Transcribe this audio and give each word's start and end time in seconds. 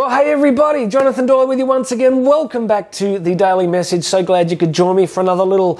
Well, 0.00 0.08
hey 0.08 0.32
everybody, 0.32 0.86
Jonathan 0.86 1.26
Doyle 1.26 1.46
with 1.46 1.58
you 1.58 1.66
once 1.66 1.92
again. 1.92 2.24
Welcome 2.24 2.66
back 2.66 2.90
to 2.92 3.18
the 3.18 3.34
Daily 3.34 3.66
Message. 3.66 4.02
So 4.02 4.22
glad 4.22 4.50
you 4.50 4.56
could 4.56 4.72
join 4.72 4.96
me 4.96 5.04
for 5.04 5.20
another 5.20 5.44
little 5.44 5.78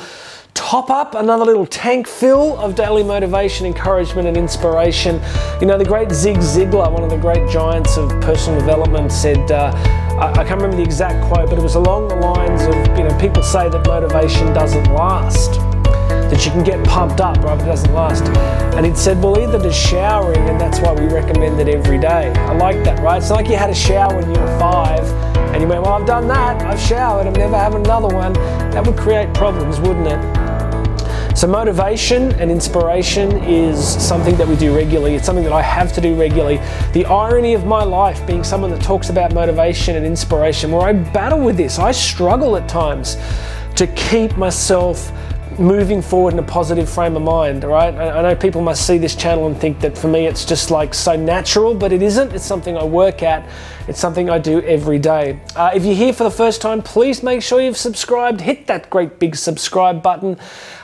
top 0.53 0.90
up, 0.90 1.14
another 1.14 1.46
little 1.46 1.64
tank 1.64 2.06
fill 2.06 2.58
of 2.58 2.74
daily 2.74 3.03
motivation, 3.03 3.64
encouragement, 3.64 4.28
and 4.28 4.37
inspiration. 4.37 5.22
You 5.58 5.67
know, 5.67 5.78
the 5.78 5.87
great 5.87 6.12
Zig 6.12 6.37
Ziglar, 6.37 6.92
one 6.92 7.03
of 7.03 7.08
the 7.08 7.17
great 7.17 7.48
giants 7.48 7.96
of 7.96 8.10
personal 8.21 8.60
development, 8.60 9.10
said, 9.10 9.51
uh, 9.51 9.72
I, 10.21 10.30
I 10.32 10.44
can't 10.44 10.60
remember 10.60 10.76
the 10.76 10.82
exact 10.82 11.26
quote, 11.32 11.48
but 11.48 11.58
it 11.58 11.62
was 11.62 11.76
along 11.76 12.08
the 12.08 12.16
lines 12.16 12.64
of, 12.64 12.74
you 12.98 13.04
know, 13.04 13.18
people 13.18 13.42
say 13.42 13.71
that 13.71 13.87
motivation 13.87 14.52
doesn't 14.52 14.92
last 14.92 15.52
that 16.30 16.45
you 16.45 16.51
can 16.51 16.65
get 16.65 16.83
pumped 16.87 17.20
up? 17.20 17.41
But 17.42 17.60
it 17.60 17.65
doesn't 17.65 17.92
last. 17.92 18.24
And 18.77 18.87
he'd 18.87 18.96
said, 18.96 19.23
well, 19.23 19.38
either 19.38 19.59
to 19.59 19.73
showering, 19.73 20.48
and 20.48 20.60
that's 20.60 20.80
why 20.80 20.92
we 20.92 21.06
recommend 21.06 21.60
it 21.60 21.68
every 21.68 21.98
day. 21.98 22.32
I 22.32 22.52
like 22.52 22.82
that, 22.84 23.00
right? 23.00 23.18
It's 23.18 23.30
like 23.30 23.48
you 23.48 23.56
had 23.56 23.70
a 23.70 23.74
shower 23.74 24.16
when 24.16 24.34
you 24.34 24.40
were 24.40 24.59
five, 24.59 25.04
and 25.52 25.60
you 25.60 25.68
went, 25.68 25.82
well, 25.82 25.95
I've 25.95 26.06
done 26.06 26.28
that, 26.28 26.62
I've 26.62 26.80
showered, 26.80 27.27
I'm 27.27 27.32
never 27.32 27.56
having 27.56 27.84
another 27.84 28.09
one. 28.09 28.32
That 28.70 28.87
would 28.87 28.96
create 28.96 29.34
problems, 29.34 29.80
wouldn't 29.80 30.06
it? 30.06 30.51
So, 31.37 31.46
motivation 31.46 32.32
and 32.32 32.51
inspiration 32.51 33.42
is 33.45 33.80
something 33.80 34.37
that 34.37 34.46
we 34.46 34.56
do 34.56 34.76
regularly. 34.76 35.15
It's 35.15 35.24
something 35.24 35.45
that 35.45 35.52
I 35.52 35.62
have 35.62 35.92
to 35.95 36.01
do 36.01 36.15
regularly. 36.15 36.59
The 36.92 37.06
irony 37.06 37.54
of 37.54 37.65
my 37.65 37.82
life 37.82 38.26
being 38.26 38.45
someone 38.45 38.70
that 38.73 38.82
talks 38.82 39.09
about 39.10 39.32
motivation 39.32 39.96
and 39.96 40.04
inspiration, 40.04 40.70
where 40.70 40.82
I 40.82 40.92
battle 40.92 41.40
with 41.40 41.56
this, 41.56 41.78
I 41.78 41.92
struggle 41.92 42.56
at 42.56 42.68
times 42.68 43.16
to 43.76 43.87
keep 43.87 44.37
myself 44.37 45.10
moving 45.60 46.00
forward 46.00 46.32
in 46.32 46.38
a 46.38 46.42
positive 46.42 46.88
frame 46.88 47.14
of 47.16 47.23
mind, 47.23 47.62
right? 47.64 47.95
I, 47.95 48.23
know 48.23 48.34
people 48.34 48.62
must 48.62 48.87
see 48.87 48.96
this 48.96 49.14
channel 49.14 49.46
and 49.46 49.56
think 49.56 49.78
that 49.80 49.96
for 49.96 50.09
me 50.09 50.27
it's 50.27 50.46
just 50.46 50.70
like 50.70 50.95
so 50.95 51.15
natural, 51.15 51.74
but 51.74 51.93
it 51.93 52.01
isn't. 52.01 52.32
It's 52.32 52.45
something 52.45 52.79
I 52.79 52.84
work 52.84 53.23
at, 53.23 53.46
it's 53.87 54.01
something 54.01 54.30
I 54.30 54.38
do 54.38 54.62
every 54.62 54.99
day. 54.99 55.38
Uh, 55.54 55.71
if 55.74 55.84
you're 55.84 55.95
here 55.95 56.15
for 56.15 56.24
the 56.24 56.30
first 56.30 56.62
time, 56.62 56.80
please 56.80 57.23
make 57.23 57.43
sure 57.43 57.60
you've 57.60 57.76
subscribed. 57.76 58.40
Hit 58.40 58.66
that 58.68 58.88
great 58.88 59.18
big 59.18 59.37
subscribe 59.37 60.02
button. 60.02 60.38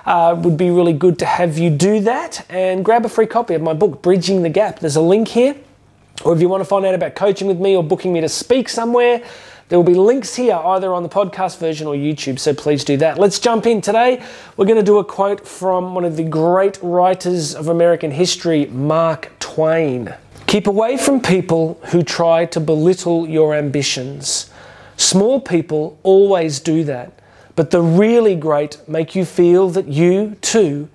Uh, 0.04 0.38
would 0.38 0.58
be 0.58 0.70
really 0.70 0.92
good 0.92 1.18
to 1.20 1.26
have 1.26 1.56
you 1.56 1.70
do 1.70 1.98
that 2.00 2.44
and 2.50 2.84
grab 2.84 3.04
a 3.06 3.08
free 3.08 3.26
copy 3.26 3.54
of 3.54 3.62
my 3.62 3.72
book, 3.72 4.02
Bridging 4.02 4.42
the 4.42 4.50
Gap. 4.50 4.80
There's 4.80 4.96
a 4.96 5.00
link 5.00 5.28
here. 5.28 5.56
Or 6.24 6.34
if 6.34 6.40
you 6.40 6.48
want 6.48 6.62
to 6.62 6.64
find 6.64 6.84
out 6.86 6.94
about 6.94 7.14
coaching 7.14 7.46
with 7.46 7.60
me 7.60 7.76
or 7.76 7.82
booking 7.82 8.12
me 8.12 8.20
to 8.20 8.28
speak 8.28 8.68
somewhere, 8.68 9.22
there 9.68 9.78
will 9.78 9.84
be 9.84 9.94
links 9.94 10.36
here 10.36 10.54
either 10.54 10.94
on 10.94 11.02
the 11.02 11.08
podcast 11.08 11.58
version 11.58 11.88
or 11.88 11.94
YouTube, 11.94 12.38
so 12.38 12.54
please 12.54 12.84
do 12.84 12.96
that. 12.98 13.18
Let's 13.18 13.40
jump 13.40 13.66
in. 13.66 13.80
Today, 13.80 14.22
we're 14.56 14.64
going 14.64 14.78
to 14.78 14.84
do 14.84 14.98
a 14.98 15.04
quote 15.04 15.46
from 15.46 15.92
one 15.92 16.04
of 16.04 16.16
the 16.16 16.22
great 16.22 16.78
writers 16.82 17.52
of 17.52 17.66
American 17.66 18.12
history, 18.12 18.66
Mark 18.66 19.32
Twain. 19.40 20.14
Keep 20.46 20.68
away 20.68 20.96
from 20.96 21.20
people 21.20 21.80
who 21.86 22.04
try 22.04 22.44
to 22.46 22.60
belittle 22.60 23.28
your 23.28 23.56
ambitions. 23.56 24.50
Small 24.96 25.40
people 25.40 25.98
always 26.04 26.60
do 26.60 26.84
that, 26.84 27.20
but 27.56 27.72
the 27.72 27.82
really 27.82 28.36
great 28.36 28.78
make 28.88 29.16
you 29.16 29.24
feel 29.24 29.68
that 29.70 29.88
you 29.88 30.36
too 30.42 30.88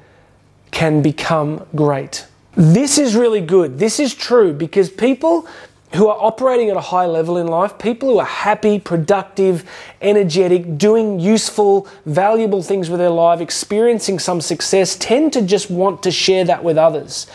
can 0.71 1.01
become 1.01 1.65
great. 1.75 2.25
This 2.55 2.97
is 2.97 3.15
really 3.15 3.41
good. 3.41 3.79
This 3.79 3.99
is 3.99 4.15
true 4.15 4.53
because 4.53 4.89
people 4.89 5.45
who 5.93 6.07
are 6.07 6.17
operating 6.19 6.69
at 6.69 6.77
a 6.77 6.81
high 6.81 7.05
level 7.05 7.37
in 7.37 7.47
life, 7.47 7.77
people 7.77 8.09
who 8.09 8.19
are 8.19 8.25
happy, 8.25 8.79
productive, 8.79 9.69
energetic, 10.01 10.77
doing 10.77 11.19
useful, 11.19 11.87
valuable 12.05 12.63
things 12.63 12.89
with 12.89 12.99
their 12.99 13.09
life, 13.09 13.41
experiencing 13.41 14.17
some 14.17 14.39
success, 14.39 14.95
tend 14.95 15.33
to 15.33 15.41
just 15.41 15.69
want 15.69 16.01
to 16.03 16.11
share 16.11 16.45
that 16.45 16.63
with 16.63 16.77
others. 16.77 17.27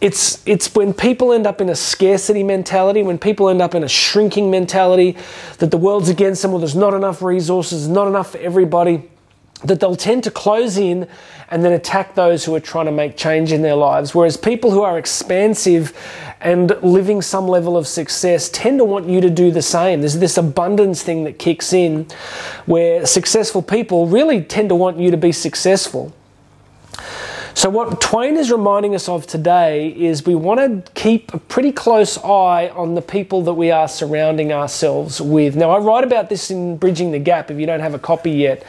It's, 0.00 0.46
it's 0.46 0.74
when 0.74 0.92
people 0.92 1.32
end 1.32 1.46
up 1.46 1.60
in 1.60 1.68
a 1.68 1.74
scarcity 1.74 2.42
mentality, 2.42 3.02
when 3.02 3.18
people 3.18 3.48
end 3.48 3.62
up 3.62 3.74
in 3.74 3.84
a 3.84 3.88
shrinking 3.88 4.50
mentality, 4.50 5.16
that 5.58 5.70
the 5.70 5.78
world's 5.78 6.08
against 6.08 6.42
them, 6.42 6.52
or 6.52 6.58
there's 6.58 6.76
not 6.76 6.94
enough 6.94 7.22
resources, 7.22 7.88
not 7.88 8.08
enough 8.08 8.32
for 8.32 8.38
everybody 8.38 9.08
that 9.62 9.80
they'll 9.80 9.96
tend 9.96 10.24
to 10.24 10.30
close 10.30 10.76
in 10.76 11.08
and 11.48 11.64
then 11.64 11.72
attack 11.72 12.14
those 12.14 12.44
who 12.44 12.54
are 12.54 12.60
trying 12.60 12.86
to 12.86 12.92
make 12.92 13.16
change 13.16 13.52
in 13.52 13.62
their 13.62 13.76
lives. 13.76 14.14
Whereas 14.14 14.36
people 14.36 14.70
who 14.70 14.82
are 14.82 14.98
expansive 14.98 15.96
and 16.40 16.70
living 16.82 17.22
some 17.22 17.46
level 17.46 17.76
of 17.76 17.86
success 17.86 18.48
tend 18.48 18.78
to 18.78 18.84
want 18.84 19.08
you 19.08 19.20
to 19.20 19.30
do 19.30 19.50
the 19.50 19.62
same. 19.62 20.00
There's 20.00 20.18
this 20.18 20.36
abundance 20.36 21.02
thing 21.02 21.24
that 21.24 21.38
kicks 21.38 21.72
in 21.72 22.06
where 22.66 23.06
successful 23.06 23.62
people 23.62 24.06
really 24.06 24.42
tend 24.42 24.68
to 24.70 24.74
want 24.74 24.98
you 24.98 25.10
to 25.10 25.16
be 25.16 25.32
successful. 25.32 26.12
So, 27.56 27.70
what 27.70 28.00
Twain 28.00 28.36
is 28.36 28.50
reminding 28.50 28.96
us 28.96 29.08
of 29.08 29.28
today 29.28 29.88
is 29.90 30.26
we 30.26 30.34
want 30.34 30.58
to 30.58 30.92
keep 30.94 31.32
a 31.32 31.38
pretty 31.38 31.70
close 31.70 32.18
eye 32.18 32.68
on 32.74 32.96
the 32.96 33.00
people 33.00 33.42
that 33.42 33.54
we 33.54 33.70
are 33.70 33.86
surrounding 33.86 34.52
ourselves 34.52 35.20
with. 35.20 35.54
Now, 35.54 35.70
I 35.70 35.78
write 35.78 36.02
about 36.02 36.28
this 36.28 36.50
in 36.50 36.76
Bridging 36.78 37.12
the 37.12 37.20
Gap 37.20 37.52
if 37.52 37.60
you 37.60 37.64
don't 37.64 37.78
have 37.78 37.94
a 37.94 37.98
copy 37.98 38.32
yet. 38.32 38.64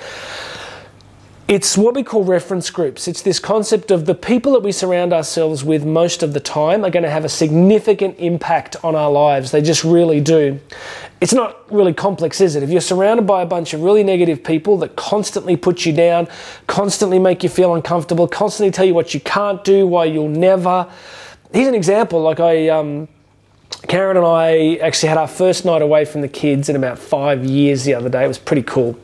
It's 1.47 1.77
what 1.77 1.93
we 1.93 2.01
call 2.01 2.23
reference 2.23 2.71
groups. 2.71 3.07
It's 3.07 3.21
this 3.21 3.37
concept 3.37 3.91
of 3.91 4.07
the 4.07 4.15
people 4.15 4.53
that 4.53 4.63
we 4.63 4.71
surround 4.71 5.13
ourselves 5.13 5.63
with 5.63 5.85
most 5.85 6.23
of 6.23 6.33
the 6.33 6.39
time 6.39 6.83
are 6.83 6.89
going 6.89 7.03
to 7.03 7.09
have 7.09 7.23
a 7.23 7.29
significant 7.29 8.15
impact 8.17 8.77
on 8.83 8.95
our 8.95 9.11
lives. 9.11 9.51
They 9.51 9.61
just 9.61 9.83
really 9.83 10.19
do. 10.19 10.59
It's 11.21 11.33
not 11.33 11.71
really 11.71 11.93
complex, 11.93 12.41
is 12.41 12.55
it? 12.55 12.63
If 12.63 12.71
you're 12.71 12.81
surrounded 12.81 13.27
by 13.27 13.43
a 13.43 13.45
bunch 13.45 13.75
of 13.75 13.83
really 13.83 14.03
negative 14.03 14.43
people 14.43 14.79
that 14.79 14.95
constantly 14.95 15.55
put 15.55 15.85
you 15.85 15.93
down, 15.93 16.27
constantly 16.65 17.19
make 17.19 17.43
you 17.43 17.49
feel 17.49 17.75
uncomfortable, 17.75 18.27
constantly 18.27 18.71
tell 18.71 18.85
you 18.85 18.95
what 18.95 19.13
you 19.13 19.19
can't 19.19 19.63
do, 19.63 19.85
why 19.85 20.05
you'll 20.05 20.29
never. 20.29 20.91
Here's 21.53 21.67
an 21.67 21.75
example. 21.75 22.21
Like 22.21 22.39
I, 22.39 22.69
um, 22.69 23.07
Karen 23.87 24.17
and 24.17 24.25
I 24.25 24.77
actually 24.77 25.09
had 25.09 25.19
our 25.19 25.27
first 25.27 25.63
night 25.63 25.83
away 25.83 26.05
from 26.05 26.21
the 26.21 26.27
kids 26.27 26.69
in 26.69 26.75
about 26.75 26.97
five 26.97 27.45
years 27.45 27.83
the 27.83 27.93
other 27.93 28.09
day. 28.09 28.25
It 28.25 28.27
was 28.27 28.39
pretty 28.39 28.63
cool. 28.63 28.97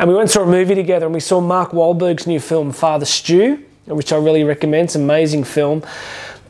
And 0.00 0.08
we 0.08 0.16
went 0.16 0.30
saw 0.30 0.44
a 0.44 0.46
movie 0.46 0.74
together 0.74 1.04
and 1.04 1.14
we 1.14 1.20
saw 1.20 1.42
Mark 1.42 1.72
Wahlberg's 1.72 2.26
new 2.26 2.40
film, 2.40 2.72
Father 2.72 3.04
Stu, 3.04 3.62
which 3.84 4.14
I 4.14 4.16
really 4.16 4.44
recommend. 4.44 4.86
It's 4.86 4.94
an 4.94 5.02
amazing 5.02 5.44
film. 5.44 5.82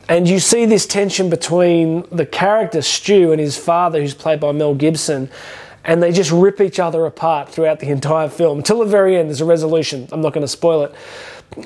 And 0.07 0.25
you 0.25 0.39
see 0.39 0.65
this 0.65 0.85
tension 0.85 1.29
between 1.29 2.05
the 2.13 2.25
character 2.25 2.81
Stu 2.81 3.33
and 3.33 3.41
his 3.41 3.57
father, 3.57 3.99
who's 3.99 4.13
played 4.13 4.39
by 4.39 4.53
Mel 4.53 4.73
Gibson. 4.73 5.29
And 5.83 6.01
they 6.01 6.13
just 6.13 6.31
rip 6.31 6.61
each 6.61 6.79
other 6.79 7.05
apart 7.05 7.49
throughout 7.49 7.81
the 7.81 7.89
entire 7.89 8.29
film. 8.29 8.59
Until 8.59 8.79
the 8.79 8.85
very 8.85 9.17
end, 9.17 9.27
there's 9.27 9.41
a 9.41 9.45
resolution. 9.45 10.07
I'm 10.13 10.21
not 10.21 10.31
going 10.31 10.45
to 10.45 10.47
spoil 10.47 10.83
it. 10.83 10.95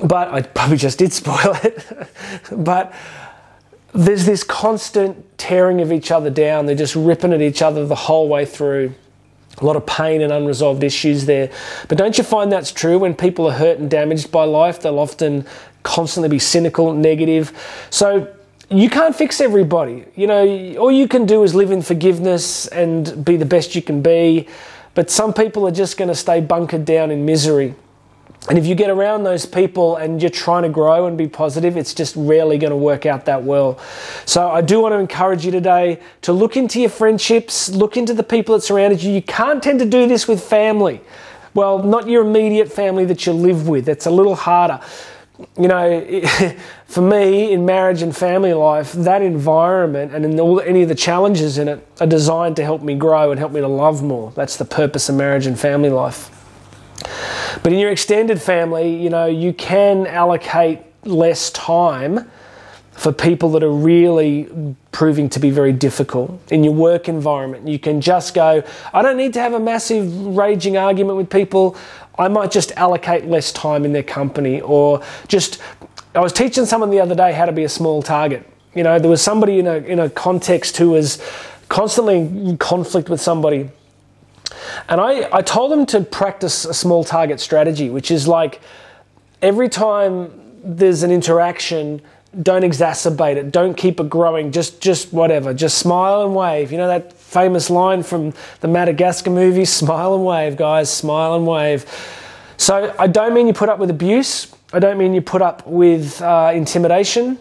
But 0.02 0.26
I 0.34 0.42
probably 0.42 0.78
just 0.78 0.98
did 0.98 1.12
spoil 1.12 1.56
it. 1.62 1.86
but 2.50 2.92
there's 3.94 4.26
this 4.26 4.42
constant 4.42 5.38
tearing 5.38 5.80
of 5.80 5.92
each 5.92 6.10
other 6.10 6.30
down. 6.30 6.66
They're 6.66 6.74
just 6.74 6.96
ripping 6.96 7.32
at 7.32 7.40
each 7.40 7.62
other 7.62 7.86
the 7.86 7.94
whole 7.94 8.28
way 8.28 8.44
through. 8.44 8.92
A 9.58 9.64
lot 9.64 9.76
of 9.76 9.86
pain 9.86 10.20
and 10.20 10.32
unresolved 10.32 10.84
issues 10.84 11.24
there. 11.24 11.50
But 11.88 11.96
don't 11.98 12.18
you 12.18 12.24
find 12.24 12.52
that's 12.52 12.72
true 12.72 12.98
when 12.98 13.14
people 13.14 13.48
are 13.48 13.54
hurt 13.54 13.78
and 13.78 13.90
damaged 13.90 14.30
by 14.30 14.44
life? 14.44 14.80
They'll 14.80 14.98
often 14.98 15.46
constantly 15.82 16.28
be 16.28 16.38
cynical, 16.38 16.92
negative. 16.92 17.52
So 17.90 18.32
you 18.68 18.90
can't 18.90 19.14
fix 19.14 19.40
everybody. 19.40 20.04
You 20.14 20.26
know, 20.26 20.76
all 20.76 20.92
you 20.92 21.08
can 21.08 21.24
do 21.24 21.42
is 21.42 21.54
live 21.54 21.70
in 21.70 21.82
forgiveness 21.82 22.66
and 22.66 23.24
be 23.24 23.36
the 23.36 23.46
best 23.46 23.74
you 23.74 23.82
can 23.82 24.02
be. 24.02 24.48
But 24.94 25.10
some 25.10 25.32
people 25.32 25.66
are 25.66 25.72
just 25.72 25.96
going 25.96 26.08
to 26.08 26.14
stay 26.14 26.40
bunkered 26.40 26.84
down 26.84 27.10
in 27.10 27.24
misery. 27.24 27.74
And 28.48 28.58
if 28.58 28.66
you 28.66 28.76
get 28.76 28.90
around 28.90 29.24
those 29.24 29.44
people 29.44 29.96
and 29.96 30.22
you're 30.22 30.30
trying 30.30 30.62
to 30.62 30.68
grow 30.68 31.06
and 31.06 31.18
be 31.18 31.26
positive, 31.26 31.76
it's 31.76 31.92
just 31.92 32.14
rarely 32.16 32.58
going 32.58 32.70
to 32.70 32.76
work 32.76 33.04
out 33.04 33.24
that 33.24 33.42
well. 33.42 33.78
So 34.24 34.48
I 34.48 34.60
do 34.60 34.80
want 34.80 34.92
to 34.92 34.98
encourage 34.98 35.44
you 35.44 35.50
today 35.50 36.00
to 36.22 36.32
look 36.32 36.56
into 36.56 36.80
your 36.80 36.90
friendships, 36.90 37.68
look 37.70 37.96
into 37.96 38.14
the 38.14 38.22
people 38.22 38.54
that 38.54 38.60
surrounded 38.60 39.02
you. 39.02 39.12
You 39.12 39.22
can't 39.22 39.60
tend 39.60 39.80
to 39.80 39.84
do 39.84 40.06
this 40.06 40.28
with 40.28 40.42
family. 40.42 41.00
Well, 41.54 41.82
not 41.82 42.06
your 42.06 42.24
immediate 42.24 42.70
family 42.70 43.04
that 43.06 43.26
you 43.26 43.32
live 43.32 43.66
with. 43.66 43.88
It's 43.88 44.06
a 44.06 44.10
little 44.12 44.36
harder. 44.36 44.80
You 45.58 45.66
know, 45.66 46.22
for 46.86 47.00
me 47.00 47.52
in 47.52 47.66
marriage 47.66 48.00
and 48.00 48.16
family 48.16 48.54
life, 48.54 48.92
that 48.92 49.22
environment 49.22 50.14
and 50.14 50.24
in 50.24 50.38
all, 50.38 50.60
any 50.60 50.82
of 50.82 50.88
the 50.88 50.94
challenges 50.94 51.58
in 51.58 51.66
it 51.66 51.84
are 51.98 52.06
designed 52.06 52.54
to 52.56 52.64
help 52.64 52.82
me 52.82 52.94
grow 52.94 53.32
and 53.32 53.40
help 53.40 53.50
me 53.50 53.60
to 53.60 53.68
love 53.68 54.04
more. 54.04 54.30
That's 54.36 54.56
the 54.56 54.64
purpose 54.64 55.08
of 55.08 55.16
marriage 55.16 55.46
and 55.46 55.58
family 55.58 55.90
life. 55.90 56.35
But 57.62 57.72
in 57.72 57.78
your 57.78 57.90
extended 57.90 58.40
family, 58.40 58.94
you 59.02 59.10
know, 59.10 59.26
you 59.26 59.52
can 59.52 60.06
allocate 60.06 60.80
less 61.04 61.50
time 61.50 62.30
for 62.92 63.12
people 63.12 63.50
that 63.50 63.62
are 63.62 63.70
really 63.70 64.74
proving 64.90 65.28
to 65.28 65.38
be 65.38 65.50
very 65.50 65.72
difficult 65.72 66.40
in 66.50 66.64
your 66.64 66.72
work 66.72 67.08
environment. 67.08 67.68
You 67.68 67.78
can 67.78 68.00
just 68.00 68.32
go, 68.32 68.62
I 68.94 69.02
don't 69.02 69.18
need 69.18 69.34
to 69.34 69.40
have 69.40 69.52
a 69.52 69.60
massive 69.60 70.10
raging 70.34 70.78
argument 70.78 71.18
with 71.18 71.28
people. 71.28 71.76
I 72.18 72.28
might 72.28 72.50
just 72.50 72.72
allocate 72.72 73.26
less 73.26 73.52
time 73.52 73.84
in 73.84 73.92
their 73.92 74.02
company 74.02 74.62
or 74.62 75.02
just 75.28 75.60
I 76.14 76.20
was 76.20 76.32
teaching 76.32 76.64
someone 76.64 76.88
the 76.88 77.00
other 77.00 77.14
day 77.14 77.32
how 77.32 77.44
to 77.44 77.52
be 77.52 77.64
a 77.64 77.68
small 77.68 78.02
target. 78.02 78.48
You 78.74 78.82
know, 78.82 78.98
there 78.98 79.10
was 79.10 79.20
somebody 79.20 79.58
in 79.58 79.66
a 79.66 79.74
in 79.74 79.98
a 79.98 80.08
context 80.08 80.78
who 80.78 80.90
was 80.90 81.22
constantly 81.68 82.16
in 82.16 82.56
conflict 82.56 83.10
with 83.10 83.20
somebody 83.20 83.68
and 84.88 85.00
I, 85.00 85.28
I 85.32 85.42
told 85.42 85.72
them 85.72 85.86
to 85.86 86.00
practice 86.00 86.64
a 86.64 86.74
small 86.74 87.04
target 87.04 87.40
strategy, 87.40 87.90
which 87.90 88.10
is 88.10 88.28
like 88.28 88.60
every 89.42 89.68
time 89.68 90.30
there's 90.62 91.02
an 91.02 91.10
interaction, 91.10 92.00
don't 92.42 92.62
exacerbate 92.62 93.36
it. 93.36 93.50
Don't 93.50 93.76
keep 93.76 93.98
it 94.00 94.10
growing. 94.10 94.52
Just, 94.52 94.80
just 94.80 95.12
whatever. 95.12 95.54
Just 95.54 95.78
smile 95.78 96.22
and 96.22 96.34
wave. 96.34 96.70
You 96.70 96.78
know 96.78 96.88
that 96.88 97.12
famous 97.14 97.70
line 97.70 98.02
from 98.02 98.32
the 98.60 98.68
Madagascar 98.68 99.30
movie 99.30 99.64
smile 99.64 100.14
and 100.14 100.24
wave, 100.24 100.56
guys, 100.56 100.92
smile 100.92 101.34
and 101.34 101.46
wave. 101.46 101.84
So 102.56 102.94
I 102.98 103.06
don't 103.06 103.34
mean 103.34 103.46
you 103.46 103.52
put 103.52 103.68
up 103.68 103.78
with 103.78 103.90
abuse, 103.90 104.54
I 104.72 104.78
don't 104.78 104.98
mean 104.98 105.14
you 105.14 105.20
put 105.20 105.42
up 105.42 105.66
with 105.66 106.20
uh, 106.22 106.52
intimidation. 106.54 107.38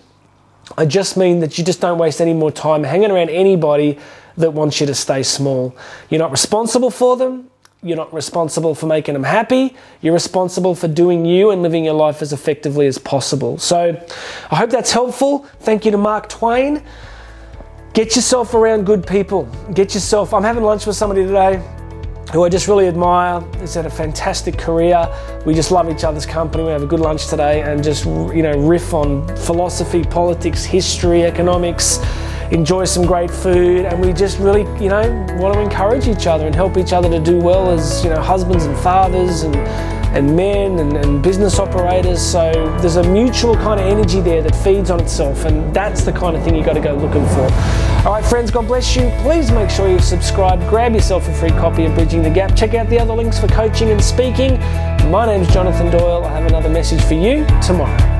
I 0.77 0.85
just 0.85 1.15
mean 1.15 1.39
that 1.41 1.57
you 1.57 1.63
just 1.63 1.79
don't 1.79 1.97
waste 1.97 2.21
any 2.21 2.33
more 2.33 2.51
time 2.51 2.83
hanging 2.83 3.11
around 3.11 3.29
anybody 3.29 3.99
that 4.37 4.51
wants 4.51 4.79
you 4.79 4.87
to 4.87 4.95
stay 4.95 5.23
small. 5.23 5.75
You're 6.09 6.19
not 6.19 6.31
responsible 6.31 6.91
for 6.91 7.17
them. 7.17 7.49
You're 7.81 7.97
not 7.97 8.11
responsible 8.13 8.73
for 8.73 8.87
making 8.87 9.13
them 9.13 9.23
happy. 9.23 9.75
You're 10.01 10.13
responsible 10.13 10.73
for 10.73 10.87
doing 10.87 11.23
you 11.23 11.51
and 11.51 11.61
living 11.61 11.85
your 11.85 11.93
life 11.93 12.21
as 12.21 12.33
effectively 12.33 12.87
as 12.87 12.97
possible. 12.97 13.59
So 13.59 14.03
I 14.49 14.55
hope 14.55 14.71
that's 14.71 14.91
helpful. 14.91 15.45
Thank 15.59 15.85
you 15.85 15.91
to 15.91 15.97
Mark 15.97 16.27
Twain. 16.27 16.83
Get 17.93 18.15
yourself 18.15 18.55
around 18.55 18.85
good 18.85 19.05
people. 19.05 19.43
Get 19.73 19.93
yourself. 19.93 20.33
I'm 20.33 20.43
having 20.43 20.63
lunch 20.63 20.85
with 20.87 20.95
somebody 20.95 21.23
today 21.23 21.63
who 22.33 22.43
I 22.43 22.49
just 22.49 22.67
really 22.67 22.87
admire. 22.87 23.41
He's 23.59 23.75
had 23.75 23.85
a 23.85 23.89
fantastic 23.89 24.57
career. 24.57 25.07
We 25.45 25.53
just 25.53 25.71
love 25.71 25.89
each 25.89 26.03
other's 26.03 26.25
company. 26.25 26.63
We 26.63 26.71
have 26.71 26.83
a 26.83 26.87
good 26.87 26.99
lunch 26.99 27.27
today 27.27 27.61
and 27.61 27.83
just 27.83 28.05
you 28.05 28.41
know 28.41 28.57
riff 28.57 28.93
on 28.93 29.27
philosophy, 29.37 30.03
politics, 30.03 30.65
history, 30.65 31.23
economics 31.23 31.99
enjoy 32.51 32.85
some 32.85 33.05
great 33.05 33.31
food, 33.31 33.85
and 33.85 34.03
we 34.03 34.13
just 34.13 34.39
really, 34.39 34.61
you 34.81 34.89
know, 34.89 35.01
want 35.39 35.53
to 35.53 35.61
encourage 35.61 36.07
each 36.07 36.27
other 36.27 36.45
and 36.45 36.55
help 36.55 36.77
each 36.77 36.93
other 36.93 37.09
to 37.09 37.19
do 37.19 37.39
well 37.39 37.71
as, 37.71 38.03
you 38.03 38.09
know, 38.09 38.21
husbands 38.21 38.65
and 38.65 38.77
fathers 38.79 39.43
and 39.43 39.55
and 40.15 40.33
men 40.33 40.79
and, 40.79 40.95
and 40.95 41.21
business 41.21 41.59
operators. 41.59 42.21
So 42.21 42.51
there's 42.79 42.95
a 42.95 43.03
mutual 43.03 43.53
kind 43.55 43.81
of 43.81 43.85
energy 43.85 44.21
there 44.21 44.41
that 44.41 44.55
feeds 44.55 44.89
on 44.89 45.01
itself, 45.01 45.43
and 45.43 45.73
that's 45.73 46.03
the 46.03 46.13
kind 46.13 46.37
of 46.37 46.43
thing 46.43 46.55
you 46.55 46.63
got 46.63 46.73
to 46.73 46.79
go 46.79 46.95
looking 46.95 47.25
for. 47.27 47.43
All 48.07 48.13
right, 48.13 48.23
friends, 48.23 48.49
God 48.49 48.65
bless 48.65 48.95
you. 48.95 49.11
Please 49.23 49.51
make 49.51 49.69
sure 49.69 49.89
you've 49.89 50.03
subscribed. 50.03 50.67
Grab 50.69 50.93
yourself 50.93 51.27
a 51.27 51.33
free 51.33 51.49
copy 51.49 51.83
of 51.83 51.95
Bridging 51.95 52.23
the 52.23 52.29
Gap. 52.29 52.55
Check 52.55 52.73
out 52.73 52.87
the 52.89 52.97
other 52.97 53.13
links 53.13 53.39
for 53.39 53.47
coaching 53.47 53.89
and 53.89 54.01
speaking. 54.01 54.57
My 55.11 55.25
name 55.25 55.41
is 55.41 55.53
Jonathan 55.53 55.91
Doyle. 55.91 56.23
I 56.23 56.31
have 56.31 56.45
another 56.45 56.69
message 56.69 57.03
for 57.03 57.15
you 57.15 57.45
tomorrow. 57.61 58.14